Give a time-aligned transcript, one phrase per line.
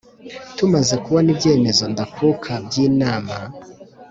[0.57, 3.37] Tumaze kubona ibyemezo ndakuka by’inama